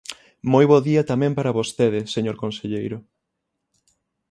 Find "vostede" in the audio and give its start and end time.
1.59-1.99